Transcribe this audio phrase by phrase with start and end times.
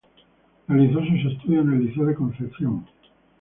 [0.67, 2.87] Realizó sus estudios en el Liceo de Concepción.